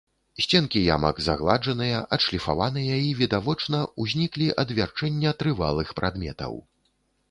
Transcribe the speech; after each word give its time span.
Сценкі 0.43 0.79
ямак 0.95 1.19
загладжаныя, 1.25 1.99
адшліфаваныя 2.17 2.95
і, 3.03 3.13
відавочна, 3.23 3.85
узніклі 4.05 4.53
ад 4.67 4.77
вярчэння 4.81 5.39
трывалых 5.43 5.99
прадметаў. 6.03 6.53